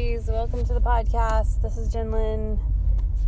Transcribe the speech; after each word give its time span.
Welcome 0.00 0.64
to 0.64 0.72
the 0.72 0.80
podcast. 0.80 1.60
This 1.60 1.76
is 1.76 1.92
Jinlin. 1.92 2.58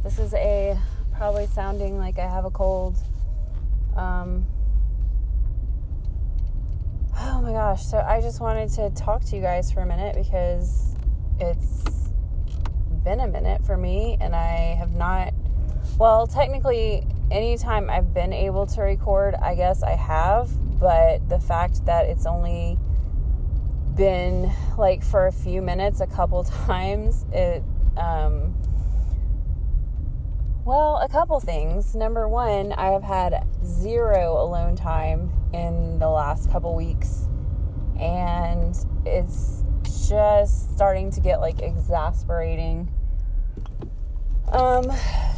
This 0.02 0.18
is 0.18 0.32
a 0.32 0.79
probably 1.14 1.46
sounding 1.46 1.98
like 1.98 2.18
I 2.18 2.26
have 2.26 2.46
a 2.46 2.50
cold. 2.50 2.96
Um, 3.95 4.46
oh 7.20 7.43
my 7.43 7.52
gosh. 7.52 7.84
So 7.84 7.98
I 7.98 8.22
just 8.22 8.40
wanted 8.40 8.70
to 8.70 8.88
talk 8.88 9.22
to 9.27 9.36
you 9.36 9.43
guys 9.43 9.70
for 9.70 9.80
a 9.82 9.86
minute 9.86 10.16
because 10.16 10.95
it's 11.38 12.08
been 13.04 13.20
a 13.20 13.29
minute 13.29 13.62
for 13.66 13.77
me 13.77 14.16
and 14.18 14.34
I 14.34 14.75
have 14.79 14.95
not, 14.95 15.34
well, 15.98 16.27
technically, 16.27 17.07
anytime 17.30 17.91
I've 17.91 18.14
been 18.14 18.32
able 18.32 18.64
to 18.68 18.80
record, 18.80 19.34
I 19.34 19.54
guess 19.57 19.82
I 19.82 19.95
have, 19.96 20.48
but 20.80 21.29
the 21.29 21.39
fact 21.39 21.84
that 21.84 22.07
it's 22.07 22.25
only 22.25 22.79
been 23.96 24.51
like 24.78 25.05
for 25.05 25.27
a 25.27 25.32
few 25.32 25.60
minutes 25.60 26.01
a 26.01 26.06
couple 26.06 26.42
times 26.66 27.27
it 27.32 27.62
um 27.96 28.55
well 30.65 30.98
a 30.98 31.09
couple 31.09 31.38
things. 31.41 31.95
Number 31.95 32.28
one 32.28 32.73
i 32.73 32.87
have 32.87 33.02
had 33.02 33.46
zero 33.65 34.41
alone 34.41 34.77
time 34.77 35.30
in 35.52 35.98
the 35.98 36.09
last 36.09 36.51
couple 36.51 36.74
weeks 36.74 37.28
and 37.98 38.77
it's 39.05 39.65
just 40.09 40.74
starting 40.74 41.10
to 41.10 41.20
get 41.20 41.40
like 41.40 41.60
exasperating. 41.60 42.90
Um 44.51 44.90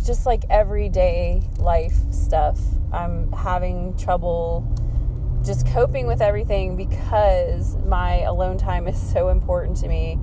just 0.04 0.26
like 0.26 0.44
everyday 0.50 1.42
life 1.58 1.96
stuff. 2.10 2.58
I'm 2.92 3.32
having 3.32 3.96
trouble 3.96 4.66
just 5.44 5.66
coping 5.66 6.06
with 6.06 6.22
everything 6.22 6.76
because 6.76 7.76
my 7.84 8.22
alone 8.22 8.56
time 8.56 8.88
is 8.88 9.00
so 9.12 9.28
important 9.28 9.76
to 9.78 9.88
me. 9.88 10.18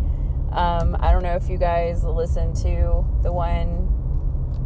Um, 0.52 0.98
I 1.00 1.12
don't 1.12 1.24
know 1.24 1.36
if 1.36 1.48
you 1.48 1.58
guys 1.58 2.04
listened 2.04 2.56
to 2.58 3.06
the 3.22 3.32
one 3.32 3.88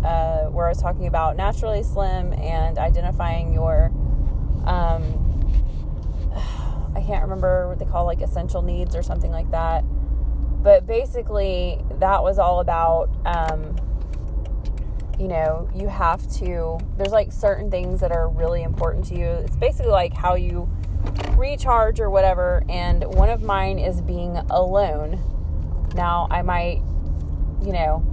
uh, 0.04 0.46
where 0.46 0.66
I 0.66 0.70
was 0.70 0.82
talking 0.82 1.08
about 1.08 1.36
naturally 1.36 1.84
slim 1.84 2.34
and 2.34 2.78
identifying 2.78 3.54
your, 3.54 3.92
um, 4.66 5.22
I 6.96 7.04
can't 7.06 7.22
remember 7.24 7.68
what 7.68 7.80
they 7.80 7.86
call 7.86 8.06
like 8.06 8.22
essential 8.22 8.62
needs 8.62 8.96
or 8.96 9.04
something 9.04 9.32
like 9.32 9.52
that. 9.52 9.84
But 10.64 10.88
basically, 10.88 11.84
that 12.00 12.24
was 12.24 12.40
all 12.40 12.62
about 12.62 13.10
um, 13.26 13.76
you 15.20 15.28
know, 15.28 15.70
you 15.74 15.88
have 15.88 16.30
to, 16.38 16.78
there's 16.98 17.12
like 17.12 17.32
certain 17.32 17.72
things 17.72 18.02
that 18.02 18.12
are 18.12 18.30
really 18.30 18.64
important 18.64 19.06
to 19.06 19.16
you. 19.16 19.26
It's 19.26 19.56
basically 19.56 19.92
like 19.92 20.14
how 20.14 20.36
you 20.36 20.70
recharge 21.36 22.00
or 22.00 22.10
whatever. 22.10 22.64
And 22.70 23.04
one 23.04 23.30
of 23.30 23.42
mine 23.42 23.80
is 23.80 24.02
being 24.02 24.38
alone. 24.50 25.22
Now, 25.96 26.28
I 26.30 26.42
might, 26.42 26.82
you 27.64 27.72
know, 27.72 28.04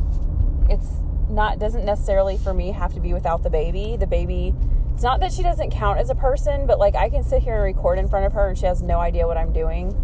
it's 0.69 0.89
not, 1.29 1.59
doesn't 1.59 1.85
necessarily 1.85 2.39
for 2.39 2.55
me 2.55 2.71
have 2.73 2.95
to 2.95 3.01
be 3.01 3.13
without 3.13 3.43
the 3.43 3.51
baby. 3.51 3.97
The 3.97 4.07
baby, 4.07 4.55
it's 4.95 5.03
not 5.03 5.21
that 5.21 5.33
she 5.33 5.43
doesn't 5.43 5.71
count 5.71 5.99
as 5.99 6.11
a 6.11 6.15
person, 6.15 6.67
but 6.67 6.79
like 6.79 6.95
I 6.95 7.09
can 7.09 7.25
sit 7.25 7.43
here 7.43 7.55
and 7.55 7.65
record 7.65 7.99
in 7.99 8.09
front 8.09 8.27
of 8.27 8.33
her 8.33 8.49
and 8.49 8.59
she 8.59 8.67
has 8.67 8.83
no 8.83 9.01
idea 9.01 9.27
what 9.27 9.37
I'm 9.37 9.53
doing. 9.53 9.97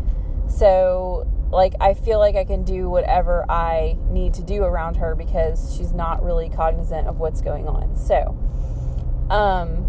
So 0.48 1.30
like 1.50 1.74
I 1.80 1.94
feel 1.94 2.18
like 2.18 2.36
I 2.36 2.44
can 2.44 2.64
do 2.64 2.90
whatever 2.90 3.50
I 3.50 3.96
need 4.10 4.34
to 4.34 4.42
do 4.42 4.64
around 4.64 4.96
her 4.96 5.14
because 5.14 5.74
she's 5.76 5.92
not 5.92 6.22
really 6.22 6.48
cognizant 6.48 7.08
of 7.08 7.18
what's 7.18 7.40
going 7.40 7.66
on. 7.66 7.96
So, 7.96 8.36
um 9.30 9.86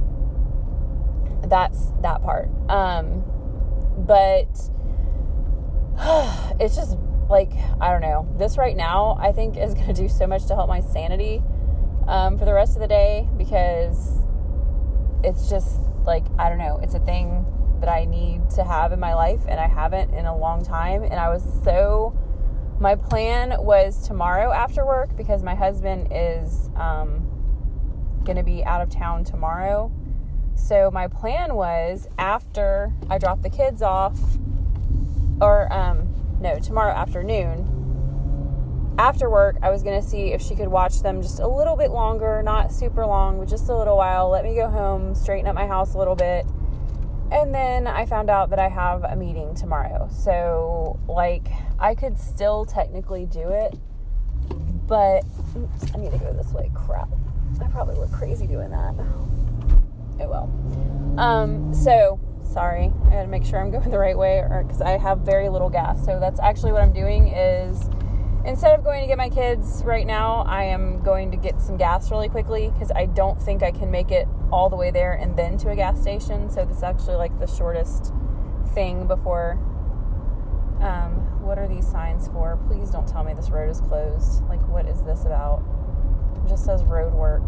that's 1.47 1.91
that 2.01 2.21
part. 2.21 2.49
Um 2.69 3.23
but 3.97 4.47
it's 6.59 6.75
just 6.75 6.97
like 7.29 7.51
I 7.81 7.91
don't 7.91 8.01
know. 8.01 8.27
This 8.37 8.57
right 8.57 8.75
now 8.75 9.17
I 9.19 9.31
think 9.31 9.57
is 9.57 9.73
going 9.73 9.87
to 9.87 9.93
do 9.93 10.07
so 10.07 10.27
much 10.27 10.45
to 10.47 10.55
help 10.55 10.69
my 10.69 10.79
sanity 10.79 11.41
um 12.07 12.37
for 12.37 12.45
the 12.45 12.53
rest 12.53 12.75
of 12.75 12.81
the 12.81 12.87
day 12.87 13.27
because 13.37 14.19
it's 15.23 15.49
just 15.49 15.81
like 16.05 16.25
I 16.37 16.47
don't 16.47 16.57
know, 16.57 16.79
it's 16.81 16.93
a 16.93 16.99
thing 16.99 17.45
that 17.79 17.89
I 17.89 18.05
need 18.05 18.49
to 18.51 18.63
have 18.63 18.91
in 18.91 18.99
my 18.99 19.13
life, 19.13 19.41
and 19.47 19.59
I 19.59 19.67
haven't 19.67 20.13
in 20.13 20.25
a 20.25 20.35
long 20.35 20.63
time. 20.63 21.03
And 21.03 21.13
I 21.13 21.29
was 21.29 21.43
so, 21.63 22.17
my 22.79 22.95
plan 22.95 23.55
was 23.59 24.07
tomorrow 24.07 24.51
after 24.51 24.85
work 24.85 25.15
because 25.15 25.43
my 25.43 25.55
husband 25.55 26.07
is 26.11 26.69
um, 26.75 27.25
going 28.23 28.37
to 28.37 28.43
be 28.43 28.63
out 28.63 28.81
of 28.81 28.89
town 28.89 29.23
tomorrow. 29.23 29.91
So 30.55 30.91
my 30.91 31.07
plan 31.07 31.55
was 31.55 32.07
after 32.17 32.93
I 33.09 33.17
drop 33.17 33.41
the 33.41 33.49
kids 33.49 33.81
off, 33.81 34.19
or 35.41 35.71
um, 35.71 36.13
no, 36.41 36.59
tomorrow 36.59 36.93
afternoon. 36.93 37.75
After 38.97 39.29
work, 39.29 39.55
I 39.61 39.69
was 39.69 39.81
going 39.81 40.01
to 40.01 40.05
see 40.05 40.33
if 40.33 40.41
she 40.41 40.55
could 40.55 40.67
watch 40.67 41.01
them 41.01 41.21
just 41.21 41.39
a 41.39 41.47
little 41.47 41.77
bit 41.77 41.91
longer, 41.91 42.43
not 42.43 42.73
super 42.73 43.05
long, 43.05 43.39
but 43.39 43.47
just 43.47 43.69
a 43.69 43.77
little 43.77 43.95
while. 43.95 44.27
Let 44.29 44.43
me 44.43 44.55
go 44.55 44.69
home, 44.69 45.15
straighten 45.15 45.47
up 45.47 45.55
my 45.55 45.65
house 45.65 45.93
a 45.93 45.97
little 45.97 46.17
bit, 46.17 46.45
and 47.31 47.53
then 47.53 47.87
I 47.87 48.05
found 48.05 48.29
out 48.29 48.49
that 48.49 48.59
I 48.59 48.69
have 48.69 49.03
a 49.03 49.15
meeting 49.15 49.55
tomorrow. 49.55 50.09
So, 50.11 50.99
like, 51.07 51.47
I 51.79 51.95
could 51.95 52.19
still 52.19 52.65
technically 52.65 53.25
do 53.25 53.49
it, 53.49 53.75
but 54.87 55.23
oops, 55.55 55.85
I 55.93 55.97
need 55.97 56.11
to 56.11 56.17
go 56.17 56.33
this 56.33 56.51
way. 56.53 56.71
Crap. 56.73 57.09
I 57.61 57.67
probably 57.67 57.95
look 57.95 58.11
crazy 58.11 58.47
doing 58.47 58.71
that. 58.71 58.93
Oh 60.21 60.27
well. 60.27 61.15
Um, 61.17 61.73
so, 61.73 62.19
sorry. 62.51 62.91
I 63.05 63.09
gotta 63.09 63.27
make 63.27 63.45
sure 63.45 63.59
I'm 63.59 63.71
going 63.71 63.89
the 63.89 63.99
right 63.99 64.17
way 64.17 64.43
because 64.63 64.81
I 64.81 64.97
have 64.97 65.19
very 65.19 65.49
little 65.49 65.69
gas. 65.69 66.03
So, 66.05 66.19
that's 66.19 66.39
actually 66.39 66.71
what 66.71 66.81
I'm 66.81 66.93
doing 66.93 67.27
is 67.27 67.89
instead 68.45 68.77
of 68.77 68.83
going 68.83 69.01
to 69.01 69.07
get 69.07 69.17
my 69.17 69.29
kids 69.29 69.83
right 69.85 70.05
now, 70.05 70.43
I 70.47 70.65
am 70.65 71.01
going 71.01 71.31
to 71.31 71.37
get 71.37 71.61
some 71.61 71.77
gas 71.77 72.11
really 72.11 72.29
quickly 72.29 72.69
because 72.69 72.91
I 72.95 73.05
don't 73.05 73.41
think 73.41 73.63
I 73.63 73.71
can 73.71 73.91
make 73.91 74.11
it 74.11 74.27
all 74.51 74.69
the 74.69 74.75
way 74.75 74.91
there 74.91 75.13
and 75.13 75.37
then 75.37 75.57
to 75.59 75.69
a 75.69 75.75
gas 75.75 76.01
station. 76.01 76.49
So 76.49 76.65
this 76.65 76.77
is 76.77 76.83
actually 76.83 77.15
like 77.15 77.37
the 77.39 77.47
shortest 77.47 78.13
thing 78.73 79.07
before. 79.07 79.53
Um, 80.81 81.41
what 81.41 81.57
are 81.57 81.67
these 81.67 81.87
signs 81.87 82.27
for? 82.29 82.57
Please 82.67 82.89
don't 82.89 83.07
tell 83.07 83.23
me 83.23 83.33
this 83.33 83.49
road 83.49 83.69
is 83.69 83.81
closed. 83.81 84.43
Like, 84.47 84.65
what 84.69 84.87
is 84.87 85.01
this 85.03 85.25
about? 85.25 85.63
It 86.35 86.49
just 86.49 86.63
says 86.63 86.83
road 86.83 87.13
work. 87.13 87.45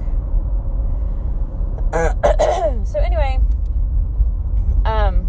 so 2.85 2.99
anyway, 2.99 3.39
um, 4.85 5.27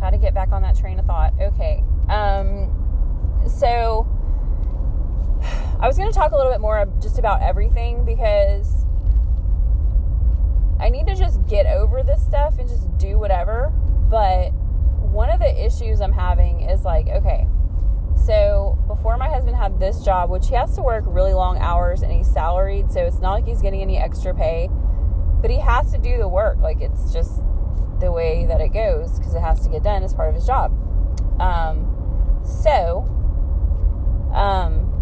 got 0.00 0.10
to 0.10 0.18
get 0.18 0.34
back 0.34 0.52
on 0.52 0.62
that 0.62 0.76
train 0.76 0.98
of 0.98 1.06
thought. 1.06 1.32
Okay. 1.40 1.82
Um, 2.08 3.42
so 3.48 4.06
I 5.80 5.86
was 5.86 5.96
going 5.96 6.10
to 6.10 6.14
talk 6.14 6.32
a 6.32 6.36
little 6.36 6.52
bit 6.52 6.60
more 6.60 6.86
just 7.00 7.18
about 7.18 7.42
everything 7.42 8.04
because 8.04 8.84
I 10.80 10.88
need 10.88 11.06
to 11.06 11.14
just 11.14 11.46
get 11.46 11.66
over 11.66 12.02
this 12.02 12.24
stuff 12.24 12.58
and 12.58 12.68
just 12.68 12.96
do 12.98 13.18
whatever. 13.18 13.72
But 14.10 14.52
one 15.00 15.30
of 15.30 15.40
the 15.40 15.64
issues 15.64 16.00
I'm 16.00 16.12
having 16.12 16.62
is 16.62 16.84
like, 16.84 17.08
okay, 17.08 17.46
so 18.24 18.78
before 18.86 19.16
my 19.16 19.28
husband 19.28 19.56
had 19.56 19.78
this 19.78 20.02
job, 20.02 20.30
which 20.30 20.48
he 20.48 20.54
has 20.54 20.74
to 20.76 20.82
work 20.82 21.04
really 21.06 21.34
long 21.34 21.58
hours 21.58 22.02
and 22.02 22.12
he's 22.12 22.30
salaried, 22.30 22.90
so 22.90 23.04
it's 23.04 23.20
not 23.20 23.32
like 23.32 23.46
he's 23.46 23.62
getting 23.62 23.82
any 23.82 23.98
extra 23.98 24.34
pay, 24.34 24.68
but 25.40 25.50
he 25.50 25.58
has 25.60 25.92
to 25.92 25.98
do 25.98 26.18
the 26.18 26.28
work. 26.28 26.58
Like 26.58 26.80
it's 26.80 27.12
just 27.12 27.42
the 28.00 28.10
way 28.12 28.46
that 28.46 28.60
it 28.60 28.70
goes 28.70 29.18
because 29.18 29.34
it 29.34 29.40
has 29.40 29.60
to 29.62 29.70
get 29.70 29.82
done 29.82 30.02
as 30.02 30.14
part 30.14 30.28
of 30.28 30.34
his 30.34 30.46
job. 30.46 30.72
Um, 31.40 31.95
so, 32.46 33.04
um, 34.32 34.92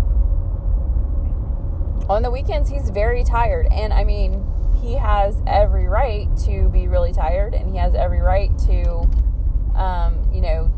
on 2.08 2.22
the 2.22 2.30
weekends, 2.30 2.70
he's 2.70 2.90
very 2.90 3.24
tired. 3.24 3.66
And 3.72 3.92
I 3.92 4.04
mean, 4.04 4.44
he 4.80 4.94
has 4.94 5.40
every 5.46 5.86
right 5.86 6.28
to 6.44 6.68
be 6.68 6.88
really 6.88 7.12
tired 7.12 7.54
and 7.54 7.70
he 7.70 7.78
has 7.78 7.94
every 7.94 8.20
right 8.20 8.56
to, 8.66 9.08
um, 9.74 10.28
you 10.32 10.40
know, 10.40 10.72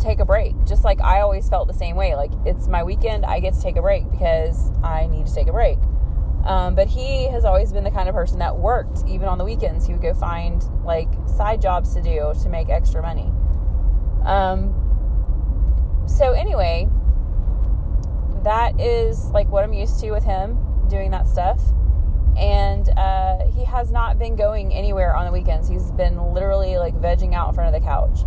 take 0.00 0.20
a 0.20 0.24
break. 0.24 0.54
Just 0.66 0.84
like 0.84 1.00
I 1.00 1.20
always 1.20 1.48
felt 1.48 1.68
the 1.68 1.74
same 1.74 1.96
way. 1.96 2.14
Like, 2.14 2.32
it's 2.44 2.68
my 2.68 2.82
weekend, 2.82 3.24
I 3.24 3.40
get 3.40 3.54
to 3.54 3.62
take 3.62 3.76
a 3.76 3.82
break 3.82 4.10
because 4.10 4.70
I 4.82 5.06
need 5.06 5.26
to 5.26 5.34
take 5.34 5.48
a 5.48 5.52
break. 5.52 5.78
Um, 6.44 6.74
but 6.74 6.88
he 6.88 7.26
has 7.28 7.44
always 7.44 7.72
been 7.72 7.84
the 7.84 7.90
kind 7.90 8.08
of 8.08 8.14
person 8.14 8.38
that 8.40 8.56
worked 8.56 9.06
even 9.08 9.28
on 9.28 9.38
the 9.38 9.44
weekends. 9.44 9.86
He 9.86 9.92
would 9.92 10.02
go 10.02 10.12
find 10.12 10.62
like 10.84 11.08
side 11.26 11.62
jobs 11.62 11.94
to 11.94 12.02
do 12.02 12.32
to 12.42 12.48
make 12.48 12.68
extra 12.68 13.00
money. 13.00 13.30
Um, 14.24 14.83
so 16.06 16.32
anyway, 16.32 16.88
that 18.42 18.78
is 18.80 19.30
like 19.30 19.48
what 19.48 19.64
I'm 19.64 19.72
used 19.72 20.00
to 20.00 20.10
with 20.10 20.24
him 20.24 20.58
doing 20.88 21.10
that 21.10 21.26
stuff. 21.26 21.60
And 22.36 22.88
uh, 22.98 23.46
he 23.46 23.64
has 23.64 23.90
not 23.90 24.18
been 24.18 24.36
going 24.36 24.74
anywhere 24.74 25.16
on 25.16 25.24
the 25.24 25.32
weekends. 25.32 25.68
He's 25.68 25.90
been 25.92 26.34
literally 26.34 26.76
like 26.78 26.94
vegging 26.94 27.32
out 27.32 27.48
in 27.48 27.54
front 27.54 27.74
of 27.74 27.80
the 27.80 27.86
couch. 27.86 28.20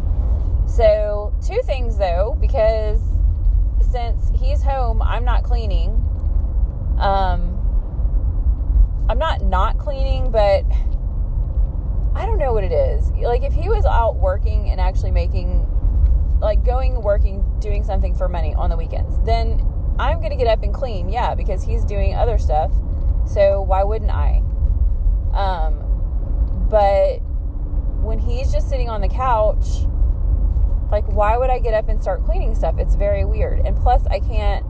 So, 0.68 1.34
two 1.46 1.62
things 1.64 1.98
though, 1.98 2.38
because 2.40 3.02
since 3.92 4.32
he's 4.40 4.62
home, 4.64 5.02
I'm 5.02 5.24
not 5.24 5.44
cleaning. 5.44 5.92
Um, 6.98 7.54
I'm 9.10 9.20
not 9.20 9.42
not 9.42 9.78
cleaning, 9.78 10.32
but 10.32 10.66
I 12.16 12.26
don't 12.26 12.40
know 12.40 12.54
what 12.54 12.64
it 12.64 12.72
is. 12.72 13.12
Like, 13.12 13.44
if 13.44 13.54
he 13.54 13.70
was 13.70 13.86
out 13.86 14.16
working 14.16 14.70
and 14.70 14.82
actually 14.82 15.12
making 15.12 15.66
like 16.40 16.64
going 16.64 17.02
working 17.02 17.44
doing 17.60 17.84
something 17.84 18.14
for 18.14 18.28
money 18.28 18.54
on 18.54 18.70
the 18.70 18.78
weekends. 18.78 19.18
Then 19.26 19.66
i'm 20.00 20.20
going 20.20 20.30
to 20.30 20.36
get 20.36 20.46
up 20.46 20.62
and 20.62 20.76
clean 20.76 21.10
yeah 21.10 21.34
because 21.34 21.64
he's 21.64 21.84
doing 21.84 22.14
other 22.14 22.38
stuff 22.38 22.72
so 23.26 23.62
why 23.62 23.84
wouldn't 23.84 24.12
i? 24.12 24.44
Um 25.34 25.84
but 26.70 27.18
when 28.04 28.20
he's 28.20 28.52
just 28.52 28.70
sitting 28.70 28.90
on 28.90 29.02
the 29.02 29.10
couch 29.10 29.66
like 30.92 31.06
why 31.08 31.36
would 31.38 31.50
i 31.50 31.60
get 31.60 31.74
up 31.74 31.90
and 31.90 32.02
start 32.02 32.24
cleaning 32.26 32.56
stuff? 32.56 32.76
It's 32.78 32.96
very 32.96 33.26
weird. 33.26 33.66
And 33.66 33.76
plus 33.76 34.06
i 34.08 34.20
can't 34.20 34.66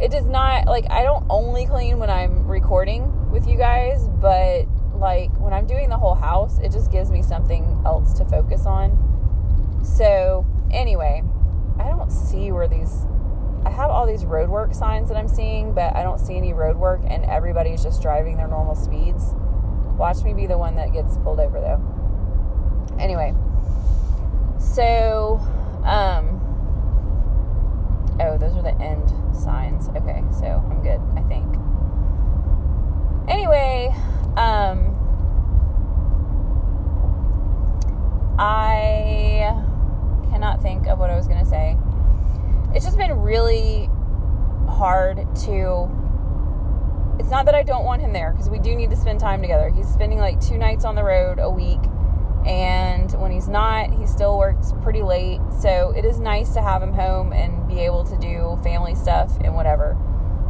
it 0.00 0.10
does 0.10 0.26
not 0.26 0.66
like 0.66 0.84
i 0.90 1.04
don't 1.04 1.24
only 1.30 1.66
clean 1.66 2.00
when 2.00 2.10
i'm 2.10 2.48
recording 2.48 3.30
with 3.30 3.46
you 3.46 3.56
guys 3.56 4.08
but 4.20 4.64
like 4.96 5.30
when 5.40 5.52
i'm 5.52 5.66
doing 5.66 5.88
the 5.88 5.96
whole 5.96 6.16
house 6.16 6.58
it 6.58 6.72
just 6.72 6.90
gives 6.90 7.12
me 7.12 7.22
something 7.22 7.80
else 7.86 8.12
to 8.14 8.24
focus 8.24 8.66
on. 8.66 9.14
So, 9.84 10.46
anyway, 10.74 11.22
I 11.78 11.84
don't 11.84 12.10
see 12.10 12.52
where 12.52 12.68
these. 12.68 13.06
I 13.64 13.70
have 13.70 13.90
all 13.90 14.06
these 14.06 14.24
roadwork 14.24 14.74
signs 14.74 15.08
that 15.08 15.16
I'm 15.16 15.28
seeing, 15.28 15.72
but 15.72 15.96
I 15.96 16.02
don't 16.02 16.18
see 16.18 16.36
any 16.36 16.52
roadwork, 16.52 17.10
and 17.10 17.24
everybody's 17.24 17.82
just 17.82 18.02
driving 18.02 18.36
their 18.36 18.48
normal 18.48 18.74
speeds. 18.74 19.34
Watch 19.96 20.22
me 20.22 20.34
be 20.34 20.46
the 20.46 20.58
one 20.58 20.74
that 20.76 20.92
gets 20.92 21.16
pulled 21.18 21.40
over, 21.40 21.60
though. 21.60 21.80
Anyway, 22.98 23.34
so, 24.58 25.40
um, 25.84 26.40
oh, 28.20 28.36
those 28.36 28.54
are 28.56 28.62
the 28.62 28.74
end 28.82 29.12
signs. 29.34 29.88
Okay, 29.88 30.22
so 30.30 30.62
I'm 30.70 30.82
good, 30.82 31.00
I 31.16 31.22
think. 31.26 31.56
Anyway, 33.28 33.94
um, 34.36 34.90
I 38.38 39.64
cannot 40.34 40.60
think 40.60 40.88
of 40.88 40.98
what 40.98 41.10
I 41.10 41.16
was 41.16 41.28
going 41.28 41.38
to 41.38 41.48
say. 41.48 41.78
It's 42.74 42.84
just 42.84 42.98
been 42.98 43.20
really 43.20 43.88
hard 44.68 45.18
to. 45.46 45.88
It's 47.20 47.30
not 47.30 47.46
that 47.46 47.54
I 47.54 47.62
don't 47.62 47.84
want 47.84 48.02
him 48.02 48.12
there 48.12 48.32
because 48.32 48.50
we 48.50 48.58
do 48.58 48.74
need 48.74 48.90
to 48.90 48.96
spend 48.96 49.20
time 49.20 49.40
together. 49.40 49.70
He's 49.70 49.88
spending 49.88 50.18
like 50.18 50.40
two 50.40 50.58
nights 50.58 50.84
on 50.84 50.96
the 50.96 51.04
road 51.04 51.38
a 51.38 51.48
week, 51.48 51.78
and 52.44 53.12
when 53.20 53.30
he's 53.30 53.48
not, 53.48 53.94
he 53.94 54.06
still 54.06 54.36
works 54.36 54.72
pretty 54.82 55.02
late. 55.02 55.40
So 55.60 55.94
it 55.96 56.04
is 56.04 56.18
nice 56.18 56.52
to 56.54 56.62
have 56.62 56.82
him 56.82 56.92
home 56.92 57.32
and 57.32 57.68
be 57.68 57.78
able 57.80 58.02
to 58.04 58.18
do 58.18 58.58
family 58.64 58.96
stuff 58.96 59.38
and 59.40 59.54
whatever. 59.54 59.94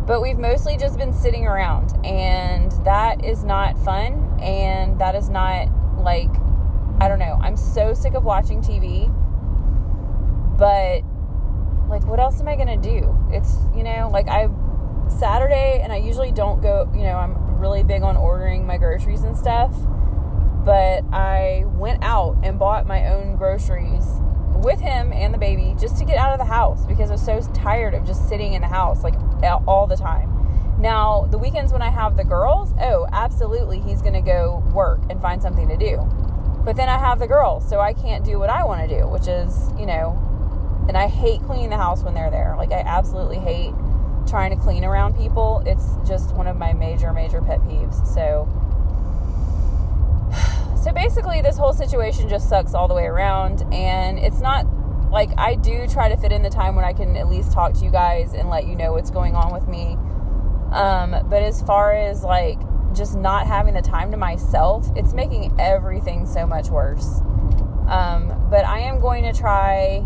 But 0.07 0.23
we've 0.23 0.39
mostly 0.39 0.79
just 0.79 0.97
been 0.97 1.13
sitting 1.13 1.47
around, 1.47 1.95
and 2.07 2.73
that 2.87 3.23
is 3.23 3.45
not 3.45 3.79
fun, 3.79 4.39
and 4.41 4.99
that 4.99 5.15
is 5.15 5.29
not 5.29 5.69
like 5.99 6.31
I 7.01 7.09
don't 7.09 7.19
know. 7.19 7.39
I'm 7.43 7.57
so 7.59 7.93
sick 7.93 8.15
of 8.15 8.25
watching 8.25 8.63
TV 8.63 9.13
but 10.57 11.03
like, 11.89 12.07
what 12.07 12.21
else 12.21 12.41
am 12.41 12.49
I 12.49 12.57
gonna 12.57 12.77
do? 12.77 13.17
It's 13.31 13.57
you 13.75 13.83
know, 13.83 14.09
like 14.13 14.29
I 14.29 14.49
Saturday, 15.09 15.81
and 15.83 15.93
I 15.93 15.97
usually 15.97 16.33
don't 16.33 16.61
go. 16.63 16.91
You 16.95 17.03
know, 17.03 17.17
I'm 17.17 17.59
really 17.59 17.83
big 17.83 18.03
on 18.03 18.17
ordering 18.17 18.67
my 18.67 18.79
groceries 18.79 19.23
and 19.23 19.37
stuff. 19.37 19.75
But 20.65 21.05
I 21.13 21.65
went 21.67 22.03
out 22.03 22.39
and 22.43 22.59
bought 22.59 22.87
my 22.87 23.13
own 23.13 23.37
groceries 23.37 24.07
with 24.65 24.81
him 24.81 25.13
and 25.13 25.35
the 25.35 25.39
baby 25.39 25.77
just 25.79 25.99
to 25.99 26.07
get 26.07 26.17
out 26.17 26.33
of 26.33 26.39
the 26.39 26.51
house 26.51 26.87
because 26.87 27.11
I 27.11 27.15
was 27.15 27.25
so 27.25 27.53
tired 27.53 27.93
of 27.93 28.07
just 28.07 28.29
sitting 28.29 28.55
in 28.55 28.63
the 28.63 28.69
house 28.69 29.05
like 29.05 29.15
all 29.67 29.87
the 29.87 29.97
time. 29.97 30.31
Now, 30.79 31.29
the 31.31 31.39
weekends 31.39 31.73
when 31.73 31.83
I 31.83 31.91
have 31.91 32.17
the 32.17 32.25
girls, 32.25 32.73
oh, 32.81 33.07
absolutely, 33.13 33.81
he's 33.81 34.01
going 34.03 34.15
to 34.15 34.21
go 34.21 34.63
work 34.73 35.01
and 35.09 35.21
find 35.21 35.41
something 35.41 35.69
to 35.69 35.77
do. 35.77 35.99
But 36.65 36.77
then 36.77 36.89
I 36.89 36.99
have 36.99 37.19
the 37.19 37.27
girls, 37.27 37.69
so 37.69 37.81
I 37.81 37.93
can't 37.93 38.25
do 38.25 38.39
what 38.39 38.51
I 38.51 38.65
want 38.65 38.89
to 38.89 38.99
do, 38.99 39.07
which 39.07 39.29
is, 39.29 39.71
you 39.79 39.87
know, 39.87 40.19
and 40.89 40.97
I 40.97 41.09
hate 41.09 41.43
cleaning 41.43 41.71
the 41.71 41.77
house 41.77 42.03
when 42.03 42.15
they're 42.15 42.31
there. 42.31 42.55
Like 42.57 42.73
I 42.73 42.81
absolutely 42.81 43.39
hate 43.39 43.73
trying 44.27 44.57
to 44.57 44.63
clean 44.63 44.85
around 44.85 45.17
people. 45.17 45.63
It's 45.67 45.97
just 46.07 46.35
one 46.35 46.47
of 46.47 46.57
my 46.57 46.73
major 46.73 47.13
major 47.13 47.41
pet 47.41 47.61
peeves. 47.61 48.07
So 48.07 48.49
so 50.83 50.93
basically 50.93 51.43
this 51.43 51.57
whole 51.57 51.73
situation 51.73 52.29
just 52.29 52.49
sucks 52.49 52.75
all 52.75 52.89
the 52.89 52.95
way 52.95 53.05
around 53.05 53.63
and 53.73 54.19
it's 54.19 54.41
not 54.41 54.67
like 55.11 55.31
I 55.39 55.55
do 55.55 55.87
try 55.87 56.09
to 56.09 56.17
fit 56.17 56.33
in 56.33 56.43
the 56.43 56.51
time 56.51 56.75
when 56.75 56.85
I 56.85 56.93
can 56.93 57.17
at 57.17 57.29
least 57.29 57.53
talk 57.53 57.75
to 57.75 57.85
you 57.85 57.91
guys 57.91 58.35
and 58.35 58.51
let 58.51 58.67
you 58.67 58.75
know 58.75 58.93
what's 58.93 59.11
going 59.11 59.37
on 59.37 59.53
with 59.53 59.69
me. 59.69 59.97
Um, 60.73 61.29
but 61.31 61.43
as 61.43 61.63
far 61.63 61.95
as 61.95 62.25
like 62.25 62.59
just 62.95 63.17
not 63.17 63.47
having 63.47 63.75
the 63.75 63.83
time 63.83 64.11
to 64.11 64.17
myself, 64.17 64.91
it's 64.97 65.13
making 65.13 65.55
everything 65.59 66.27
so 66.27 66.47
much 66.47 66.69
worse. 66.69 67.21
Um, 67.89 68.49
but 68.51 68.65
I 68.65 68.81
am 68.81 68.99
going 68.99 69.25
to 69.25 69.33
try 69.33 70.05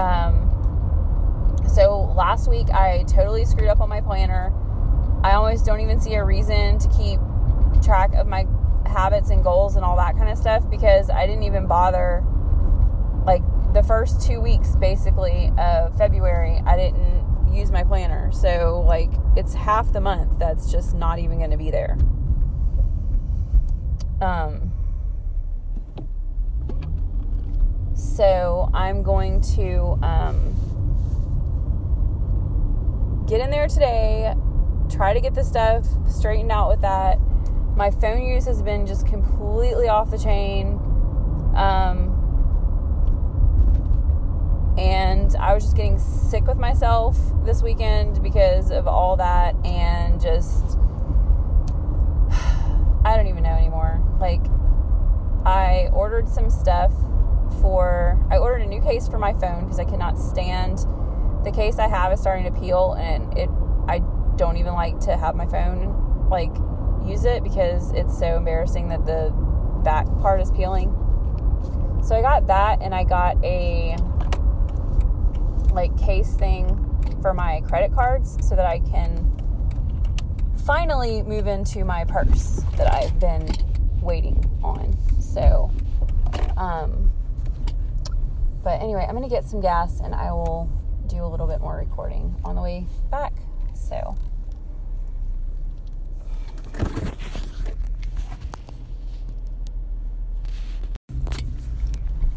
um, 0.00 1.58
so 1.68 2.12
last 2.16 2.48
week 2.48 2.70
I 2.70 3.04
totally 3.04 3.44
screwed 3.44 3.68
up 3.68 3.80
on 3.80 3.88
my 3.88 4.00
planner. 4.00 4.52
I 5.22 5.32
almost 5.32 5.66
don't 5.66 5.80
even 5.80 6.00
see 6.00 6.14
a 6.14 6.24
reason 6.24 6.78
to 6.78 6.88
keep 6.88 7.20
track 7.82 8.14
of 8.14 8.26
my 8.26 8.46
habits 8.86 9.30
and 9.30 9.44
goals 9.44 9.76
and 9.76 9.84
all 9.84 9.96
that 9.96 10.16
kind 10.16 10.30
of 10.30 10.38
stuff 10.38 10.68
because 10.70 11.10
I 11.10 11.26
didn't 11.26 11.42
even 11.42 11.66
bother. 11.66 12.24
Like 13.26 13.42
the 13.74 13.82
first 13.82 14.26
two 14.26 14.40
weeks, 14.40 14.74
basically, 14.76 15.52
of 15.58 15.96
February, 15.96 16.62
I 16.64 16.76
didn't 16.76 17.52
use 17.52 17.70
my 17.70 17.84
planner. 17.84 18.32
So, 18.32 18.82
like, 18.86 19.12
it's 19.36 19.54
half 19.54 19.92
the 19.92 20.00
month 20.00 20.38
that's 20.38 20.70
just 20.70 20.94
not 20.94 21.18
even 21.18 21.38
going 21.38 21.50
to 21.50 21.56
be 21.56 21.70
there. 21.70 21.98
Um, 24.20 24.69
So 28.00 28.70
I'm 28.72 29.02
going 29.02 29.42
to 29.56 29.98
um, 30.02 30.54
get 33.28 33.42
in 33.42 33.50
there 33.50 33.68
today, 33.68 34.34
try 34.88 35.12
to 35.12 35.20
get 35.20 35.34
the 35.34 35.44
stuff 35.44 35.86
straightened 36.08 36.50
out 36.50 36.70
with 36.70 36.80
that. 36.80 37.18
My 37.76 37.90
phone 37.90 38.22
use 38.22 38.46
has 38.46 38.62
been 38.62 38.86
just 38.86 39.06
completely 39.06 39.88
off 39.88 40.10
the 40.10 40.16
chain. 40.16 40.80
Um, 41.54 42.16
and 44.78 45.36
I 45.36 45.52
was 45.52 45.64
just 45.64 45.76
getting 45.76 45.98
sick 45.98 46.46
with 46.46 46.56
myself 46.56 47.18
this 47.44 47.62
weekend 47.62 48.22
because 48.22 48.70
of 48.70 48.88
all 48.88 49.16
that 49.16 49.54
and 49.62 50.18
just 50.18 50.64
I 53.04 53.14
don't 53.14 53.26
even 53.26 53.42
know 53.42 53.50
anymore. 53.50 54.02
Like 54.18 54.40
I 55.44 55.90
ordered 55.92 56.30
some 56.30 56.48
stuff 56.48 56.92
for 57.60 58.24
I 58.30 58.38
ordered 58.38 58.62
a 58.62 58.66
new 58.66 58.80
case 58.80 59.08
for 59.08 59.18
my 59.18 59.32
phone 59.32 59.64
because 59.64 59.78
I 59.78 59.84
cannot 59.84 60.18
stand 60.18 60.86
the 61.44 61.50
case 61.50 61.78
I 61.78 61.88
have 61.88 62.12
is 62.12 62.20
starting 62.20 62.44
to 62.44 62.60
peel 62.60 62.94
and 62.94 63.36
it 63.36 63.48
I 63.88 64.00
don't 64.36 64.56
even 64.56 64.74
like 64.74 65.00
to 65.00 65.16
have 65.16 65.34
my 65.34 65.46
phone 65.46 66.28
like 66.30 66.52
use 67.06 67.24
it 67.24 67.42
because 67.42 67.92
it's 67.92 68.16
so 68.18 68.36
embarrassing 68.36 68.88
that 68.88 69.06
the 69.06 69.30
back 69.82 70.06
part 70.20 70.40
is 70.40 70.50
peeling. 70.50 70.94
So 72.04 72.14
I 72.14 72.20
got 72.20 72.46
that 72.46 72.80
and 72.82 72.94
I 72.94 73.04
got 73.04 73.42
a 73.44 73.96
like 75.72 75.96
case 75.98 76.34
thing 76.34 76.86
for 77.22 77.34
my 77.34 77.60
credit 77.62 77.92
cards 77.94 78.36
so 78.46 78.56
that 78.56 78.66
I 78.66 78.80
can 78.80 79.26
finally 80.64 81.22
move 81.22 81.46
into 81.46 81.84
my 81.84 82.04
purse 82.04 82.62
that 82.76 82.92
I've 82.92 83.18
been 83.18 83.48
waiting 84.00 84.44
on. 84.62 84.96
So 85.20 85.70
um 86.56 87.10
but 88.62 88.80
anyway, 88.80 89.04
I'm 89.08 89.16
going 89.16 89.28
to 89.28 89.34
get 89.34 89.44
some 89.44 89.60
gas 89.60 90.00
and 90.00 90.14
I 90.14 90.32
will 90.32 90.68
do 91.06 91.24
a 91.24 91.26
little 91.26 91.46
bit 91.46 91.60
more 91.60 91.76
recording 91.76 92.36
on 92.44 92.54
the 92.54 92.62
way 92.62 92.86
back. 93.10 93.32
So. 93.74 94.16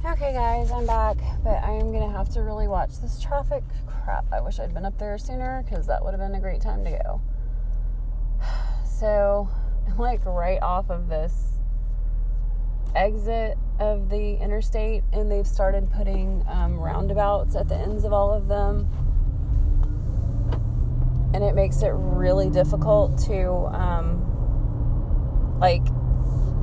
Okay, 0.05 0.33
guys, 0.33 0.71
I'm 0.71 0.85
back, 0.85 1.17
but 1.43 1.63
I 1.63 1.71
am 1.71 1.91
gonna 1.91 2.11
have 2.11 2.29
to 2.33 2.41
really 2.41 2.67
watch 2.67 2.99
this 3.01 3.21
traffic. 3.21 3.63
Crap, 3.87 4.25
I 4.31 4.41
wish 4.41 4.59
I'd 4.59 4.73
been 4.73 4.85
up 4.85 4.97
there 4.97 5.17
sooner 5.17 5.63
because 5.63 5.87
that 5.87 6.03
would 6.03 6.11
have 6.11 6.19
been 6.19 6.35
a 6.35 6.39
great 6.39 6.61
time 6.61 6.83
to 6.85 6.91
go. 6.91 7.21
So, 8.85 9.49
like 9.97 10.23
right 10.25 10.61
off 10.61 10.89
of 10.89 11.09
this 11.09 11.57
exit 12.95 13.57
of 13.79 14.09
the 14.09 14.35
interstate 14.41 15.03
and 15.11 15.31
they've 15.31 15.47
started 15.47 15.91
putting 15.91 16.45
um, 16.47 16.79
roundabouts 16.79 17.55
at 17.55 17.67
the 17.67 17.75
ends 17.75 18.03
of 18.03 18.13
all 18.13 18.31
of 18.31 18.47
them. 18.47 18.87
And 21.33 21.43
it 21.43 21.55
makes 21.55 21.81
it 21.81 21.91
really 21.93 22.49
difficult 22.49 23.17
to, 23.25 23.49
um, 23.75 25.57
like, 25.59 25.83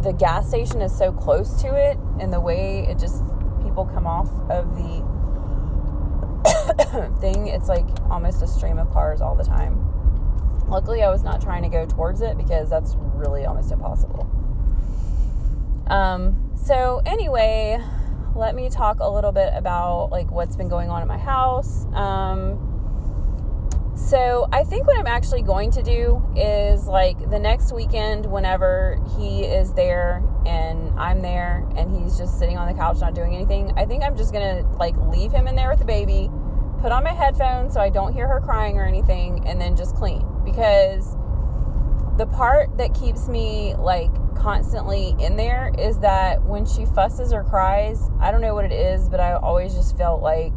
the 0.02 0.12
gas 0.12 0.48
station 0.48 0.80
is 0.80 0.96
so 0.96 1.12
close 1.12 1.60
to 1.60 1.74
it, 1.74 1.98
and 2.20 2.32
the 2.32 2.40
way 2.40 2.86
it 2.88 2.98
just, 2.98 3.22
people 3.62 3.84
come 3.92 4.06
off 4.06 4.30
of 4.48 4.74
the 4.76 5.04
thing, 7.20 7.48
it's 7.48 7.68
like 7.68 7.84
almost 8.08 8.42
a 8.42 8.46
stream 8.46 8.78
of 8.78 8.90
cars 8.92 9.20
all 9.20 9.34
the 9.34 9.44
time. 9.44 9.86
Luckily, 10.68 11.02
I 11.02 11.10
was 11.10 11.22
not 11.24 11.42
trying 11.42 11.62
to 11.64 11.68
go 11.68 11.84
towards 11.84 12.20
it 12.20 12.38
because 12.38 12.70
that's 12.70 12.94
really 13.14 13.44
almost 13.44 13.72
impossible. 13.72 14.39
Um, 15.90 16.52
so, 16.56 17.02
anyway, 17.04 17.78
let 18.34 18.54
me 18.54 18.70
talk 18.70 19.00
a 19.00 19.10
little 19.10 19.32
bit 19.32 19.52
about 19.54 20.10
like 20.10 20.30
what's 20.30 20.56
been 20.56 20.68
going 20.68 20.88
on 20.88 21.02
at 21.02 21.08
my 21.08 21.18
house. 21.18 21.86
Um, 21.92 22.66
so 23.96 24.48
I 24.50 24.64
think 24.64 24.86
what 24.86 24.96
I'm 24.96 25.06
actually 25.06 25.42
going 25.42 25.70
to 25.72 25.82
do 25.82 26.24
is 26.34 26.86
like 26.86 27.30
the 27.30 27.38
next 27.38 27.72
weekend, 27.72 28.24
whenever 28.26 28.98
he 29.16 29.44
is 29.44 29.74
there 29.74 30.22
and 30.46 30.98
I'm 30.98 31.20
there 31.20 31.68
and 31.76 31.94
he's 31.94 32.16
just 32.16 32.38
sitting 32.38 32.56
on 32.56 32.66
the 32.66 32.74
couch 32.74 33.00
not 33.00 33.14
doing 33.14 33.34
anything, 33.34 33.72
I 33.76 33.84
think 33.84 34.02
I'm 34.02 34.16
just 34.16 34.32
gonna 34.32 34.62
like 34.78 34.96
leave 34.96 35.32
him 35.32 35.46
in 35.46 35.54
there 35.54 35.68
with 35.68 35.80
the 35.80 35.84
baby, 35.84 36.30
put 36.80 36.92
on 36.92 37.04
my 37.04 37.12
headphones 37.12 37.74
so 37.74 37.80
I 37.80 37.90
don't 37.90 38.12
hear 38.12 38.26
her 38.26 38.40
crying 38.40 38.78
or 38.78 38.84
anything, 38.84 39.46
and 39.46 39.60
then 39.60 39.76
just 39.76 39.94
clean. 39.96 40.24
Because 40.44 41.14
the 42.16 42.26
part 42.26 42.78
that 42.78 42.94
keeps 42.94 43.28
me 43.28 43.74
like 43.76 44.10
constantly 44.40 45.14
in 45.20 45.36
there 45.36 45.70
is 45.78 45.98
that 45.98 46.42
when 46.42 46.64
she 46.64 46.86
fusses 46.86 47.32
or 47.32 47.44
cries, 47.44 48.08
I 48.20 48.30
don't 48.30 48.40
know 48.40 48.54
what 48.54 48.64
it 48.64 48.72
is, 48.72 49.08
but 49.08 49.20
I 49.20 49.34
always 49.34 49.74
just 49.74 49.96
felt 49.98 50.22
like 50.22 50.54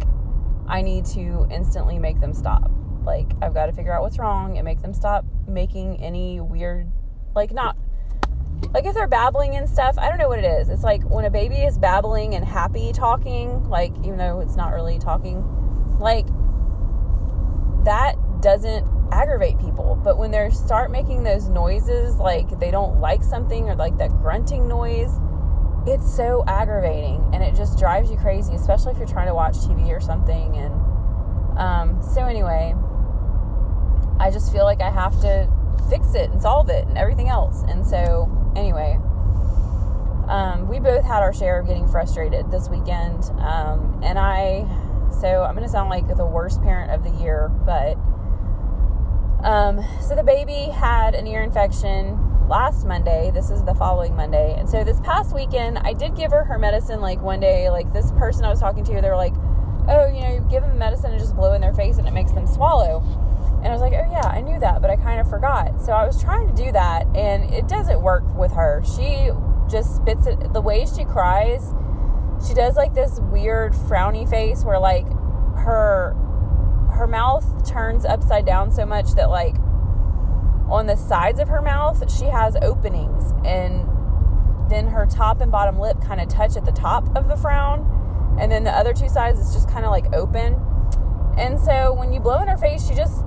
I 0.68 0.82
need 0.82 1.06
to 1.08 1.46
instantly 1.52 2.00
make 2.00 2.22
them 2.22 2.34
stop. 2.34 2.72
Like, 3.04 3.32
I've 3.42 3.54
got 3.54 3.66
to 3.66 3.74
figure 3.74 3.92
out 3.92 4.02
what's 4.02 4.18
wrong 4.18 4.58
and 4.58 4.64
make 4.64 4.82
them 4.82 4.94
stop 4.94 5.26
making 5.48 6.02
any 6.02 6.40
weird, 6.40 6.90
like, 7.36 7.52
not, 7.52 7.76
like 8.74 8.86
if 8.86 8.94
they're 8.94 9.08
babbling 9.08 9.56
and 9.56 9.70
stuff, 9.70 9.98
I 9.98 10.08
don't 10.08 10.18
know 10.18 10.30
what 10.30 10.40
it 10.40 10.46
is. 10.46 10.70
It's 10.70 10.84
like 10.84 11.04
when 11.10 11.26
a 11.26 11.30
baby 11.30 11.58
is 11.58 11.78
babbling 11.78 12.36
and 12.36 12.46
happy 12.46 12.94
talking, 12.94 13.64
like, 13.70 13.92
even 14.00 14.16
though 14.18 14.40
it's 14.40 14.56
not 14.56 14.72
really 14.72 14.98
talking, 14.98 15.44
like, 16.00 16.26
that 17.84 18.16
doesn't 18.42 19.03
aggravate 19.14 19.60
people. 19.60 20.00
But 20.04 20.18
when 20.18 20.32
they 20.32 20.50
start 20.50 20.92
making 20.92 21.24
those 21.24 21.48
noises, 21.48 22.18
like 22.18 22.60
they 22.60 22.72
don't 22.72 23.00
like 23.00 23.24
something 23.24 23.70
or 23.70 23.76
like 23.76 23.98
that 23.98 24.10
grunting 24.22 24.68
noise, 24.68 25.12
it's 25.86 26.16
so 26.16 26.44
aggravating 26.48 27.30
and 27.34 27.44
it 27.44 27.56
just 27.56 27.78
drives 27.78 28.10
you 28.10 28.18
crazy, 28.18 28.54
especially 28.56 28.92
if 28.92 28.98
you're 28.98 29.08
trying 29.08 29.28
to 29.28 29.36
watch 29.36 29.56
TV 29.56 29.90
or 29.90 30.00
something. 30.00 30.58
And 30.58 30.74
um, 31.60 32.02
so, 32.02 32.26
anyway, 32.26 32.74
I 34.20 34.32
just 34.32 34.52
feel 34.52 34.64
like 34.64 34.82
I 34.82 34.90
have 34.90 35.20
to 35.22 35.50
fix 35.90 36.16
it 36.16 36.30
and 36.32 36.42
solve 36.42 36.70
it 36.70 36.88
and 36.88 36.98
everything 36.98 37.30
else. 37.30 37.64
And 37.68 37.86
so, 37.86 38.32
anyway, 38.56 38.98
um, 40.28 40.68
we 40.68 40.80
both 40.80 41.04
had 41.04 41.22
our 41.22 41.34
share 41.34 41.60
of 41.60 41.68
getting 41.68 41.88
frustrated 41.88 42.50
this 42.50 42.70
weekend. 42.70 43.26
Um, 43.40 44.02
and 44.04 44.18
I, 44.18 44.66
so 45.22 45.44
I'm 45.44 45.54
going 45.54 45.68
to 45.68 45.72
sound 45.72 45.90
like 45.90 46.08
the 46.08 46.26
worst 46.26 46.62
parent 46.64 46.92
of 46.92 47.04
the 47.04 47.12
year, 47.22 47.50
but 47.50 47.98
um, 49.44 49.86
so 50.02 50.16
the 50.16 50.24
baby 50.24 50.72
had 50.72 51.16
an 51.16 51.28
ear 51.28 51.42
infection 51.42 52.48
last 52.48 52.86
Monday. 52.86 53.32
This 53.34 53.50
is 53.50 53.64
the 53.64 53.74
following 53.74 54.16
Monday. 54.16 54.56
And 54.58 54.70
so 54.70 54.84
this 54.84 55.00
past 55.02 55.34
weekend, 55.34 55.80
I 55.80 55.94
did 55.94 56.16
give 56.16 56.32
her 56.32 56.44
her 56.44 56.58
medicine 56.58 57.02
like 57.02 57.22
one 57.22 57.40
day. 57.40 57.70
Like 57.70 57.92
this 57.94 58.12
person 58.14 58.46
I 58.46 58.50
was 58.50 58.60
talking 58.60 58.84
to, 58.86 59.02
they 59.02 59.10
were 59.10 59.16
like, 59.16 59.34
oh, 59.90 60.08
you 60.08 60.22
know, 60.22 60.34
you 60.34 60.48
give 60.50 60.64
them 60.64 60.78
medicine 60.78 61.12
and 61.12 61.20
just 61.20 61.36
blow 61.36 61.54
in 61.54 61.62
their 61.62 61.74
face 61.74 61.98
and 61.98 62.08
it 62.08 62.14
makes 62.14 62.32
them 62.32 62.48
swallow. 62.48 63.04
And 63.64 63.68
I 63.68 63.72
was 63.72 63.82
like, 63.82 63.94
oh 63.94 64.10
yeah, 64.12 64.28
I 64.28 64.42
knew 64.42 64.60
that, 64.60 64.82
but 64.82 64.90
I 64.90 64.98
kind 64.98 65.22
of 65.22 65.30
forgot. 65.30 65.82
So 65.82 65.94
I 65.94 66.06
was 66.06 66.22
trying 66.22 66.48
to 66.48 66.54
do 66.54 66.72
that, 66.74 67.08
and 67.16 67.54
it 67.54 67.70
doesn't 67.70 68.02
work 68.02 68.24
with 68.36 68.52
her. 68.52 68.84
She 68.84 69.30
just 69.70 69.96
spits 69.96 70.28
it. 70.28 70.52
The 70.52 70.60
way 70.60 70.86
she 70.86 71.06
cries, 71.06 71.74
she 72.46 72.54
does 72.54 72.76
like 72.76 72.94
this 72.94 73.22
weird 73.32 73.72
frowny 73.72 74.30
face 74.30 74.66
where 74.66 74.80
like 74.80 75.08
her 75.56 76.14
her 76.94 77.08
mouth 77.08 77.68
turns 77.70 78.06
upside 78.06 78.46
down 78.46 78.72
so 78.72 78.86
much 78.86 79.14
that 79.14 79.30
like 79.30 79.56
on 80.70 80.86
the 80.88 80.96
sides 80.96 81.40
of 81.40 81.48
her 81.48 81.62
mouth 81.62 82.12
she 82.12 82.26
has 82.26 82.56
openings 82.62 83.34
and 83.46 83.88
then 84.70 84.88
her 84.88 85.06
top 85.06 85.42
and 85.42 85.52
bottom 85.52 85.78
lip 85.78 86.02
kind 86.02 86.22
of 86.22 86.28
touch 86.30 86.56
at 86.56 86.66
the 86.66 86.72
top 86.72 87.16
of 87.16 87.28
the 87.28 87.36
frown 87.36 88.38
and 88.40 88.52
then 88.52 88.64
the 88.64 88.72
other 88.72 88.94
two 88.94 89.10
sides 89.10 89.40
is 89.40 89.54
just 89.54 89.70
kind 89.70 89.86
of 89.86 89.92
like 89.92 90.12
open 90.14 90.60
and 91.38 91.60
so 91.60 91.94
when 91.94 92.14
you 92.14 92.20
blow 92.20 92.42
in 92.42 92.48
her 92.48 92.58
face 92.58 92.88
she 92.88 92.96
just 92.96 93.24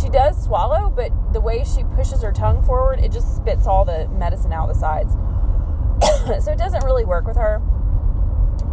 she 0.00 0.08
does 0.08 0.42
swallow, 0.42 0.90
but 0.90 1.12
the 1.32 1.40
way 1.40 1.64
she 1.64 1.84
pushes 1.84 2.22
her 2.22 2.32
tongue 2.32 2.62
forward, 2.62 2.98
it 3.00 3.12
just 3.12 3.36
spits 3.36 3.66
all 3.66 3.84
the 3.84 4.08
medicine 4.08 4.52
out 4.52 4.68
the 4.68 4.74
sides. 4.74 5.12
so 6.44 6.52
it 6.52 6.58
doesn't 6.58 6.84
really 6.84 7.04
work 7.04 7.26
with 7.26 7.36
her. 7.36 7.60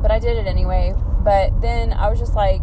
But 0.01 0.11
I 0.11 0.19
did 0.19 0.37
it 0.37 0.47
anyway. 0.47 0.95
But 1.23 1.61
then 1.61 1.93
I 1.93 2.09
was 2.09 2.19
just 2.19 2.35
like, 2.35 2.61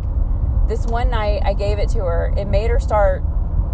this 0.71 0.87
one 0.87 1.11
night 1.11 1.43
I 1.45 1.53
gave 1.53 1.79
it 1.79 1.89
to 1.91 1.99
her. 1.99 2.33
It 2.37 2.47
made 2.47 2.71
her 2.71 2.79
start, 2.79 3.23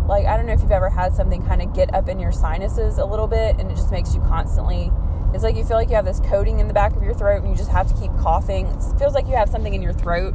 like, 0.08 0.24
I 0.24 0.36
don't 0.36 0.46
know 0.46 0.54
if 0.54 0.62
you've 0.62 0.72
ever 0.72 0.88
had 0.88 1.14
something 1.14 1.44
kind 1.44 1.60
of 1.60 1.74
get 1.74 1.94
up 1.94 2.08
in 2.08 2.18
your 2.18 2.32
sinuses 2.32 2.96
a 2.98 3.04
little 3.04 3.28
bit, 3.28 3.60
and 3.60 3.70
it 3.70 3.76
just 3.76 3.92
makes 3.92 4.14
you 4.14 4.20
constantly. 4.22 4.90
It's 5.34 5.44
like 5.44 5.56
you 5.56 5.64
feel 5.64 5.76
like 5.76 5.90
you 5.90 5.94
have 5.96 6.06
this 6.06 6.20
coating 6.20 6.58
in 6.58 6.68
the 6.68 6.74
back 6.74 6.96
of 6.96 7.02
your 7.02 7.12
throat 7.12 7.42
and 7.42 7.50
you 7.50 7.56
just 7.56 7.70
have 7.70 7.88
to 7.88 8.00
keep 8.00 8.10
coughing. 8.16 8.66
It 8.68 8.98
feels 8.98 9.12
like 9.12 9.26
you 9.26 9.34
have 9.34 9.50
something 9.50 9.74
in 9.74 9.82
your 9.82 9.92
throat 9.92 10.32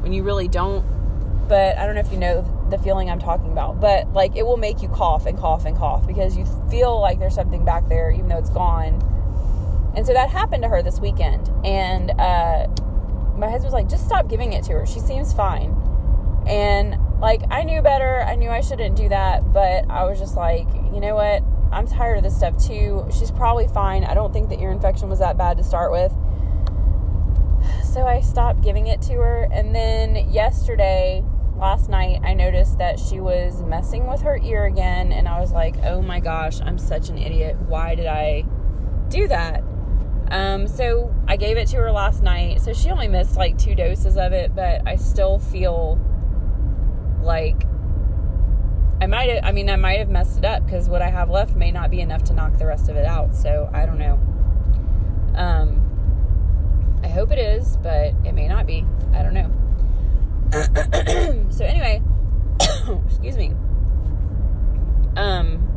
when 0.00 0.12
you 0.12 0.22
really 0.22 0.46
don't. 0.46 0.84
But 1.48 1.76
I 1.76 1.86
don't 1.86 1.96
know 1.96 2.02
if 2.02 2.12
you 2.12 2.18
know 2.18 2.42
the 2.70 2.78
feeling 2.78 3.10
I'm 3.10 3.18
talking 3.18 3.50
about, 3.50 3.80
but 3.80 4.12
like 4.12 4.36
it 4.36 4.44
will 4.46 4.58
make 4.58 4.80
you 4.80 4.88
cough 4.88 5.26
and 5.26 5.36
cough 5.36 5.64
and 5.64 5.76
cough 5.76 6.06
because 6.06 6.36
you 6.36 6.46
feel 6.70 7.00
like 7.00 7.18
there's 7.18 7.34
something 7.34 7.64
back 7.64 7.88
there, 7.88 8.12
even 8.12 8.28
though 8.28 8.38
it's 8.38 8.50
gone. 8.50 9.02
And 9.96 10.06
so 10.06 10.12
that 10.12 10.30
happened 10.30 10.62
to 10.62 10.68
her 10.68 10.82
this 10.82 11.00
weekend. 11.00 11.50
And 11.64 12.12
uh, 12.12 12.68
my 13.36 13.48
husband 13.48 13.64
was 13.64 13.72
like, 13.72 13.88
just 13.88 14.04
stop 14.04 14.28
giving 14.28 14.52
it 14.52 14.62
to 14.64 14.72
her. 14.74 14.86
She 14.86 15.00
seems 15.00 15.32
fine. 15.32 15.74
And 16.46 16.98
like, 17.20 17.42
I 17.50 17.62
knew 17.62 17.82
better. 17.82 18.22
I 18.22 18.34
knew 18.36 18.50
I 18.50 18.60
shouldn't 18.60 18.96
do 18.96 19.08
that. 19.08 19.52
But 19.52 19.90
I 19.90 20.04
was 20.04 20.18
just 20.18 20.36
like, 20.36 20.66
you 20.92 21.00
know 21.00 21.14
what? 21.14 21.42
I'm 21.72 21.86
tired 21.86 22.18
of 22.18 22.22
this 22.22 22.36
stuff 22.36 22.56
too. 22.62 23.06
She's 23.18 23.30
probably 23.30 23.66
fine. 23.68 24.04
I 24.04 24.14
don't 24.14 24.32
think 24.32 24.48
the 24.48 24.60
ear 24.60 24.70
infection 24.70 25.08
was 25.08 25.18
that 25.18 25.36
bad 25.36 25.56
to 25.56 25.64
start 25.64 25.90
with. 25.90 26.12
So 27.92 28.06
I 28.06 28.20
stopped 28.20 28.60
giving 28.62 28.86
it 28.86 29.00
to 29.02 29.14
her. 29.14 29.48
And 29.50 29.74
then 29.74 30.30
yesterday, 30.30 31.24
last 31.56 31.88
night 31.88 32.20
I 32.24 32.34
noticed 32.34 32.78
that 32.78 32.98
she 32.98 33.20
was 33.20 33.62
messing 33.62 34.06
with 34.06 34.22
her 34.22 34.38
ear 34.42 34.64
again, 34.64 35.12
and 35.12 35.28
I 35.28 35.40
was 35.40 35.52
like, 35.52 35.76
oh 35.84 36.02
my 36.02 36.20
gosh, 36.20 36.60
I'm 36.60 36.78
such 36.78 37.08
an 37.08 37.18
idiot. 37.18 37.56
Why 37.68 37.94
did 37.94 38.06
I 38.06 38.44
do 39.08 39.28
that? 39.28 39.62
Um, 40.30 40.66
so 40.66 41.14
I 41.28 41.36
gave 41.36 41.56
it 41.56 41.68
to 41.68 41.76
her 41.78 41.92
last 41.92 42.22
night. 42.22 42.60
So 42.60 42.72
she 42.72 42.90
only 42.90 43.08
missed 43.08 43.36
like 43.36 43.58
two 43.58 43.74
doses 43.74 44.16
of 44.16 44.32
it, 44.32 44.54
but 44.54 44.86
I 44.86 44.96
still 44.96 45.38
feel 45.38 46.00
like 47.24 47.64
I 49.00 49.06
might 49.06 49.28
have, 49.28 49.44
I 49.44 49.52
mean, 49.52 49.68
I 49.68 49.76
might 49.76 49.98
have 49.98 50.08
messed 50.08 50.38
it 50.38 50.44
up 50.44 50.64
because 50.64 50.88
what 50.88 51.02
I 51.02 51.10
have 51.10 51.28
left 51.28 51.56
may 51.56 51.70
not 51.70 51.90
be 51.90 52.00
enough 52.00 52.24
to 52.24 52.32
knock 52.32 52.58
the 52.58 52.66
rest 52.66 52.88
of 52.88 52.96
it 52.96 53.04
out. 53.04 53.34
So 53.34 53.68
I 53.72 53.86
don't 53.86 53.98
know. 53.98 54.18
Um, 55.34 57.00
I 57.02 57.08
hope 57.08 57.32
it 57.32 57.38
is, 57.38 57.76
but 57.78 58.14
it 58.24 58.32
may 58.32 58.48
not 58.48 58.66
be. 58.66 58.86
I 59.12 59.22
don't 59.22 59.34
know. 59.34 59.50
so 61.50 61.64
anyway, 61.64 62.02
excuse 63.06 63.36
me. 63.36 63.52
Um. 65.16 65.70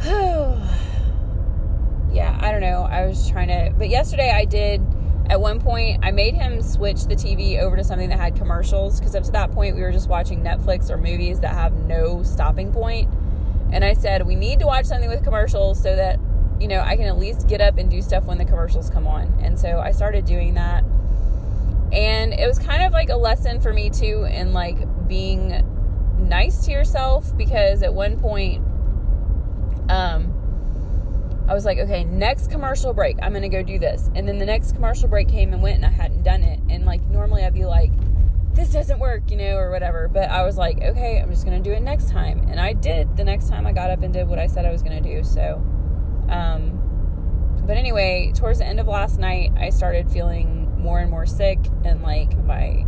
yeah, 2.12 2.36
I 2.40 2.50
don't 2.50 2.62
know. 2.62 2.82
I 2.82 3.06
was 3.06 3.30
trying 3.30 3.48
to, 3.48 3.72
but 3.78 3.90
yesterday 3.90 4.30
I 4.30 4.44
did. 4.44 4.82
At 5.30 5.40
one 5.40 5.60
point, 5.60 6.00
I 6.04 6.10
made 6.10 6.34
him 6.34 6.60
switch 6.60 7.04
the 7.04 7.14
TV 7.14 7.58
over 7.58 7.76
to 7.76 7.84
something 7.84 8.10
that 8.10 8.18
had 8.18 8.36
commercials 8.36 9.00
because 9.00 9.14
up 9.14 9.24
to 9.24 9.32
that 9.32 9.52
point 9.52 9.74
we 9.74 9.82
were 9.82 9.92
just 9.92 10.08
watching 10.08 10.42
Netflix 10.42 10.90
or 10.90 10.98
movies 10.98 11.40
that 11.40 11.54
have 11.54 11.72
no 11.72 12.22
stopping 12.22 12.72
point. 12.72 13.10
And 13.72 13.84
I 13.84 13.94
said 13.94 14.26
we 14.26 14.36
need 14.36 14.60
to 14.60 14.66
watch 14.66 14.84
something 14.86 15.08
with 15.08 15.24
commercials 15.24 15.82
so 15.82 15.96
that 15.96 16.20
you 16.60 16.68
know, 16.68 16.80
I 16.80 16.96
can 16.96 17.06
at 17.06 17.18
least 17.18 17.48
get 17.48 17.60
up 17.60 17.78
and 17.78 17.90
do 17.90 18.00
stuff 18.00 18.24
when 18.24 18.38
the 18.38 18.44
commercials 18.44 18.88
come 18.88 19.06
on. 19.06 19.38
And 19.42 19.58
so 19.58 19.80
I 19.80 19.90
started 19.90 20.24
doing 20.24 20.54
that. 20.54 20.84
And 21.92 22.32
it 22.32 22.46
was 22.46 22.58
kind 22.58 22.82
of 22.82 22.92
like 22.92 23.08
a 23.08 23.16
lesson 23.16 23.60
for 23.60 23.72
me 23.72 23.90
too 23.90 24.24
in 24.24 24.52
like 24.52 25.08
being 25.08 25.70
nice 26.18 26.64
to 26.66 26.72
yourself 26.72 27.36
because 27.36 27.82
at 27.82 27.92
one 27.92 28.18
point 28.18 28.64
um 29.88 30.33
I 31.46 31.54
was 31.54 31.64
like, 31.64 31.78
okay, 31.78 32.04
next 32.04 32.50
commercial 32.50 32.94
break, 32.94 33.16
I'm 33.22 33.32
gonna 33.32 33.48
go 33.48 33.62
do 33.62 33.78
this. 33.78 34.10
And 34.14 34.26
then 34.26 34.38
the 34.38 34.46
next 34.46 34.72
commercial 34.72 35.08
break 35.08 35.28
came 35.28 35.52
and 35.52 35.62
went 35.62 35.76
and 35.76 35.86
I 35.86 35.90
hadn't 35.90 36.22
done 36.22 36.42
it. 36.42 36.60
And 36.70 36.86
like 36.86 37.02
normally 37.08 37.44
I'd 37.44 37.54
be 37.54 37.66
like, 37.66 37.92
this 38.54 38.70
doesn't 38.70 38.98
work, 38.98 39.30
you 39.30 39.36
know, 39.36 39.56
or 39.56 39.70
whatever. 39.70 40.08
But 40.08 40.30
I 40.30 40.44
was 40.44 40.56
like, 40.56 40.80
okay, 40.80 41.20
I'm 41.20 41.30
just 41.30 41.44
gonna 41.44 41.60
do 41.60 41.72
it 41.72 41.80
next 41.80 42.10
time. 42.10 42.46
And 42.48 42.58
I 42.58 42.72
did 42.72 43.16
the 43.16 43.24
next 43.24 43.48
time 43.48 43.66
I 43.66 43.72
got 43.72 43.90
up 43.90 44.02
and 44.02 44.12
did 44.12 44.28
what 44.28 44.38
I 44.38 44.46
said 44.46 44.64
I 44.64 44.72
was 44.72 44.82
gonna 44.82 45.00
do. 45.00 45.22
So 45.22 45.62
um, 46.28 46.80
but 47.66 47.76
anyway, 47.76 48.32
towards 48.34 48.58
the 48.58 48.66
end 48.66 48.80
of 48.80 48.86
last 48.86 49.18
night, 49.18 49.52
I 49.56 49.70
started 49.70 50.10
feeling 50.10 50.80
more 50.80 50.98
and 50.98 51.10
more 51.10 51.26
sick 51.26 51.58
and 51.84 52.02
like 52.02 52.36
my 52.44 52.84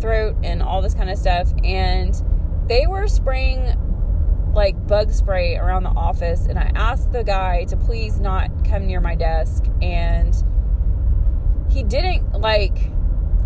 throat 0.00 0.36
and 0.42 0.62
all 0.62 0.82
this 0.82 0.94
kind 0.94 1.10
of 1.10 1.18
stuff. 1.18 1.52
And 1.62 2.20
they 2.66 2.86
were 2.86 3.06
spraying 3.06 3.76
like 4.58 4.88
bug 4.88 5.12
spray 5.12 5.56
around 5.56 5.84
the 5.84 5.90
office. 5.90 6.46
And 6.46 6.58
I 6.58 6.72
asked 6.74 7.12
the 7.12 7.22
guy 7.22 7.64
to 7.66 7.76
please 7.76 8.18
not 8.18 8.64
come 8.64 8.86
near 8.86 9.00
my 9.00 9.14
desk. 9.14 9.64
And 9.80 10.34
he 11.70 11.84
didn't 11.84 12.32
like, 12.32 12.90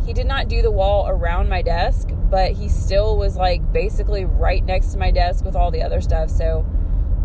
he 0.06 0.14
did 0.14 0.26
not 0.26 0.48
do 0.48 0.62
the 0.62 0.70
wall 0.70 1.06
around 1.06 1.50
my 1.50 1.60
desk, 1.60 2.08
but 2.30 2.52
he 2.52 2.66
still 2.70 3.18
was 3.18 3.36
like 3.36 3.74
basically 3.74 4.24
right 4.24 4.64
next 4.64 4.92
to 4.92 4.98
my 4.98 5.10
desk 5.10 5.44
with 5.44 5.54
all 5.54 5.70
the 5.70 5.82
other 5.82 6.00
stuff. 6.00 6.30
So 6.30 6.66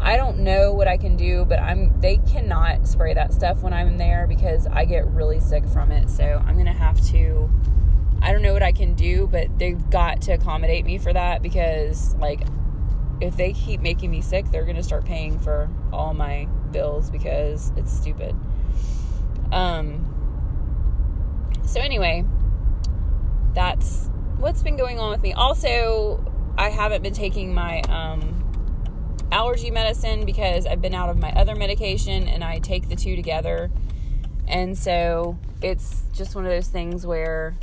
I 0.01 0.17
don't 0.17 0.39
know 0.39 0.73
what 0.73 0.89
I 0.89 0.97
can 0.97 1.15
do, 1.15 1.45
but 1.45 1.59
I'm 1.59 1.99
they 2.01 2.17
cannot 2.17 2.87
spray 2.87 3.13
that 3.13 3.33
stuff 3.33 3.63
when 3.63 3.71
I'm 3.71 3.97
there 3.97 4.27
because 4.27 4.67
I 4.67 4.83
get 4.83 5.07
really 5.07 5.39
sick 5.39 5.65
from 5.65 5.93
it. 5.93 6.09
So 6.09 6.43
I'm 6.45 6.57
gonna 6.57 6.73
have 6.73 6.99
to. 7.11 7.49
I 8.21 8.33
don't 8.33 8.41
know 8.41 8.51
what 8.51 8.63
I 8.63 8.73
can 8.73 8.95
do, 8.95 9.27
but 9.31 9.57
they've 9.57 9.89
got 9.89 10.21
to 10.23 10.33
accommodate 10.33 10.85
me 10.85 10.97
for 10.97 11.13
that 11.13 11.41
because 11.41 12.15
like 12.15 12.41
if 13.19 13.35
they 13.35 13.53
keep 13.53 13.81
making 13.81 14.11
me 14.11 14.21
sick, 14.21 14.45
they're 14.51 14.65
gonna 14.65 14.83
start 14.83 15.05
paying 15.05 15.39
for 15.39 15.69
all 15.91 16.13
my 16.13 16.47
bills 16.71 17.09
because 17.09 17.71
it's 17.75 17.91
stupid. 17.91 18.35
Um. 19.51 20.13
So 21.65 21.79
anyway, 21.81 22.23
that's 23.53 24.09
what's 24.37 24.63
been 24.63 24.77
going 24.77 24.99
on 24.99 25.11
with 25.11 25.21
me. 25.21 25.33
Also, 25.33 26.23
I 26.57 26.69
haven't 26.69 27.01
been 27.01 27.13
taking 27.13 27.53
my 27.53 27.81
um 27.81 28.37
allergy 29.31 29.71
medicine 29.71 30.25
because 30.25 30.65
I've 30.65 30.81
been 30.81 30.93
out 30.93 31.09
of 31.09 31.17
my 31.17 31.31
other 31.31 31.55
medication 31.55 32.27
and 32.27 32.43
I 32.43 32.59
take 32.59 32.87
the 32.87 32.95
two 32.95 33.15
together. 33.15 33.69
And 34.47 34.77
so 34.77 35.37
it's 35.61 36.03
just 36.13 36.35
one 36.35 36.45
of 36.45 36.51
those 36.51 36.67
things 36.67 37.05
where 37.05 37.57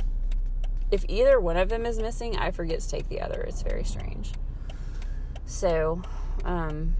if 0.91 1.03
either 1.07 1.39
one 1.39 1.57
of 1.57 1.69
them 1.69 1.85
is 1.85 1.97
missing, 1.97 2.37
I 2.37 2.51
forget 2.51 2.79
to 2.81 2.89
take 2.89 3.09
the 3.09 3.21
other. 3.21 3.41
It's 3.41 3.63
very 3.63 3.83
strange. 3.83 4.31
So, 5.45 6.01
um, 6.43 6.95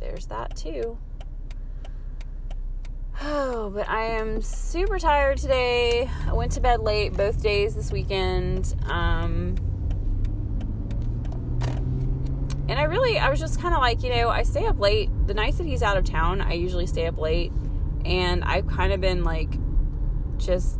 there's 0.00 0.26
that 0.26 0.56
too. 0.56 0.98
Oh, 3.22 3.70
but 3.70 3.88
I 3.88 4.02
am 4.02 4.42
super 4.42 4.98
tired 4.98 5.38
today. 5.38 6.10
I 6.26 6.32
went 6.32 6.52
to 6.52 6.60
bed 6.60 6.80
late 6.80 7.14
both 7.14 7.42
days 7.42 7.74
this 7.74 7.90
weekend. 7.90 8.74
Um, 8.86 9.56
and 12.68 12.78
I 12.78 12.84
really, 12.84 13.18
I 13.18 13.30
was 13.30 13.40
just 13.40 13.60
kind 13.60 13.74
of 13.74 13.80
like, 13.80 14.02
you 14.02 14.10
know, 14.10 14.28
I 14.28 14.42
stay 14.42 14.66
up 14.66 14.78
late. 14.78 15.10
The 15.26 15.34
nights 15.34 15.58
that 15.58 15.66
he's 15.66 15.82
out 15.82 15.96
of 15.96 16.04
town, 16.04 16.40
I 16.40 16.54
usually 16.54 16.86
stay 16.86 17.06
up 17.06 17.18
late. 17.18 17.52
And 18.04 18.44
I've 18.44 18.66
kind 18.66 18.92
of 18.92 19.00
been 19.00 19.24
like 19.24 19.50
just 20.38 20.78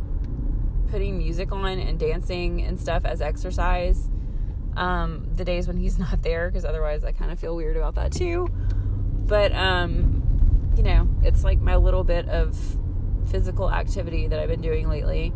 putting 0.89 1.17
music 1.17 1.51
on 1.51 1.79
and 1.79 1.99
dancing 1.99 2.61
and 2.61 2.79
stuff 2.79 3.03
as 3.03 3.21
exercise 3.21 4.09
um, 4.77 5.27
the 5.35 5.43
days 5.43 5.67
when 5.67 5.77
he's 5.77 5.99
not 6.05 6.21
there, 6.23 6.49
because 6.49 6.65
otherwise 6.65 7.03
I 7.03 7.11
kind 7.11 7.31
of 7.31 7.39
feel 7.39 7.55
weird 7.55 7.75
about 7.75 7.95
that 7.95 8.11
too. 8.11 8.47
But, 9.27 9.51
um, 9.53 10.73
you 10.77 10.83
know, 10.83 11.09
it's 11.23 11.43
like 11.43 11.59
my 11.59 11.75
little 11.75 12.03
bit 12.03 12.29
of 12.29 12.57
physical 13.29 13.69
activity 13.69 14.27
that 14.27 14.39
I've 14.39 14.47
been 14.47 14.61
doing 14.61 14.87
lately. 14.87 15.33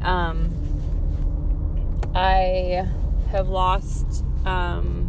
Um, 0.00 0.50
I 2.14 2.88
have 3.30 3.48
lost. 3.48 4.24
Um, 4.44 5.08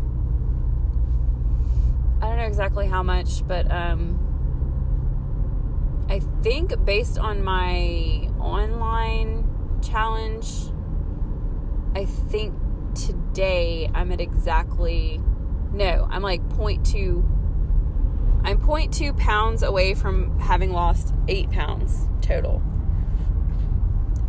I 2.22 2.27
don't 2.27 2.38
know 2.38 2.45
exactly 2.45 2.88
how 2.88 3.03
much, 3.03 3.45
but 3.48 3.69
um, 3.72 4.19
I 6.10 6.19
think 6.41 6.86
based 6.86 7.17
on 7.17 7.43
my 7.43 8.29
online 8.39 9.50
challenge, 9.81 10.48
I 11.95 12.05
think 12.05 12.53
today 12.95 13.89
I'm 13.93 14.12
at 14.12 14.21
exactly 14.21 15.21
no, 15.71 16.07
I'm 16.09 16.21
like 16.21 16.41
0.2 16.50 17.29
I'm 18.45 18.59
0.2 18.59 19.17
pounds 19.17 19.63
away 19.63 19.93
from 19.93 20.38
having 20.39 20.71
lost 20.71 21.13
8 21.27 21.50
pounds 21.50 22.07
total. 22.21 22.62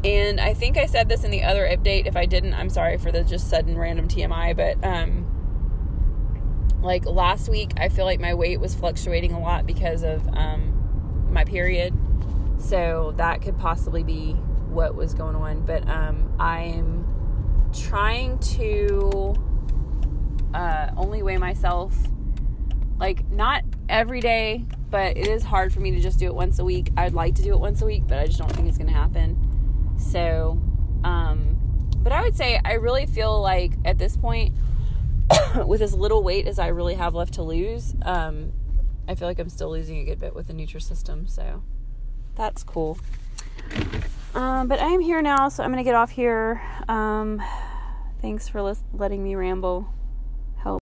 And 0.04 0.40
I 0.40 0.54
think 0.54 0.76
I 0.76 0.86
said 0.86 1.08
this 1.08 1.24
in 1.24 1.30
the 1.30 1.42
other 1.42 1.66
update. 1.66 2.06
If 2.06 2.16
I 2.16 2.26
didn't, 2.26 2.54
I'm 2.54 2.68
sorry 2.68 2.96
for 2.98 3.10
the 3.10 3.24
just 3.24 3.50
sudden 3.50 3.76
random 3.76 4.06
TMI, 4.06 4.56
but 4.56 4.86
um 4.86 5.26
like 6.84 7.06
last 7.06 7.48
week 7.48 7.72
i 7.78 7.88
feel 7.88 8.04
like 8.04 8.20
my 8.20 8.34
weight 8.34 8.60
was 8.60 8.74
fluctuating 8.74 9.32
a 9.32 9.40
lot 9.40 9.66
because 9.66 10.02
of 10.02 10.26
um, 10.34 11.26
my 11.30 11.44
period 11.44 11.94
so 12.58 13.14
that 13.16 13.42
could 13.42 13.58
possibly 13.58 14.04
be 14.04 14.32
what 14.68 14.94
was 14.94 15.14
going 15.14 15.34
on 15.34 15.64
but 15.64 15.88
um, 15.88 16.30
i'm 16.38 16.93
trying 17.74 18.38
to 18.38 19.34
uh, 20.54 20.90
only 20.96 21.22
weigh 21.22 21.38
myself 21.38 21.94
like 22.98 23.28
not 23.30 23.62
every 23.88 24.20
day 24.20 24.64
but 24.90 25.16
it 25.16 25.26
is 25.26 25.42
hard 25.42 25.72
for 25.72 25.80
me 25.80 25.90
to 25.90 26.00
just 26.00 26.18
do 26.18 26.26
it 26.26 26.34
once 26.34 26.58
a 26.58 26.64
week 26.64 26.90
i'd 26.96 27.12
like 27.12 27.34
to 27.34 27.42
do 27.42 27.52
it 27.52 27.58
once 27.58 27.82
a 27.82 27.86
week 27.86 28.04
but 28.06 28.18
i 28.18 28.26
just 28.26 28.38
don't 28.38 28.52
think 28.52 28.68
it's 28.68 28.78
going 28.78 28.88
to 28.88 28.94
happen 28.94 29.36
so 29.98 30.60
um, 31.02 31.58
but 31.98 32.12
i 32.12 32.22
would 32.22 32.36
say 32.36 32.60
i 32.64 32.74
really 32.74 33.06
feel 33.06 33.40
like 33.40 33.72
at 33.84 33.98
this 33.98 34.16
point 34.16 34.54
with 35.66 35.80
as 35.82 35.94
little 35.94 36.22
weight 36.22 36.46
as 36.46 36.58
I 36.58 36.68
really 36.68 36.94
have 36.94 37.14
left 37.14 37.34
to 37.34 37.42
lose, 37.42 37.94
um, 38.02 38.52
I 39.08 39.14
feel 39.14 39.28
like 39.28 39.38
I'm 39.38 39.48
still 39.48 39.70
losing 39.70 39.98
a 39.98 40.04
good 40.04 40.18
bit 40.18 40.34
with 40.34 40.48
the 40.48 40.52
Nutrisystem, 40.52 41.28
so 41.28 41.62
that's 42.34 42.62
cool. 42.62 42.98
Um, 44.34 44.68
but 44.68 44.80
I 44.80 44.88
am 44.88 45.00
here 45.00 45.22
now, 45.22 45.48
so 45.48 45.62
I'm 45.62 45.70
going 45.70 45.82
to 45.82 45.88
get 45.88 45.94
off 45.94 46.10
here. 46.10 46.60
Um, 46.88 47.42
thanks 48.24 48.48
for 48.48 48.74
letting 48.94 49.22
me 49.22 49.34
ramble. 49.34 49.93